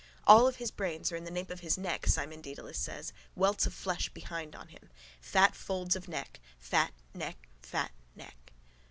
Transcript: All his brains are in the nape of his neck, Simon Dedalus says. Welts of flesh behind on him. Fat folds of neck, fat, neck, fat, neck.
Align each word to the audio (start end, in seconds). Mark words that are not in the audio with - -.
All 0.25 0.49
his 0.49 0.71
brains 0.71 1.11
are 1.11 1.15
in 1.15 1.25
the 1.25 1.29
nape 1.29 1.51
of 1.51 1.59
his 1.59 1.77
neck, 1.77 2.07
Simon 2.07 2.41
Dedalus 2.41 2.79
says. 2.79 3.13
Welts 3.35 3.67
of 3.67 3.73
flesh 3.75 4.09
behind 4.09 4.55
on 4.55 4.69
him. 4.69 4.89
Fat 5.19 5.53
folds 5.53 5.95
of 5.95 6.07
neck, 6.07 6.39
fat, 6.57 6.91
neck, 7.13 7.37
fat, 7.61 7.91
neck. 8.15 8.51